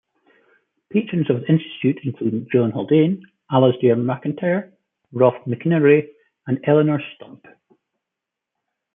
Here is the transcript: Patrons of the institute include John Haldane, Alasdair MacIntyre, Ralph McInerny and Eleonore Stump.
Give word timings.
Patrons 0.91 1.29
of 1.29 1.41
the 1.41 1.45
institute 1.47 1.99
include 2.03 2.49
John 2.51 2.71
Haldane, 2.71 3.23
Alasdair 3.51 3.95
MacIntyre, 3.95 4.73
Ralph 5.11 5.45
McInerny 5.45 6.07
and 6.47 6.57
Eleonore 6.67 7.03
Stump. 7.17 7.45